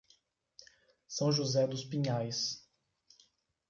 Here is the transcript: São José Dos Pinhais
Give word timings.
São 1.07 1.31
José 1.31 1.67
Dos 1.67 1.85
Pinhais 1.85 2.67